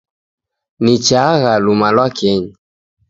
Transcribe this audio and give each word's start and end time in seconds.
Nichagha 0.83 1.51
luma 1.63 1.87
lwa 1.95 2.07
kenyi 2.17 2.49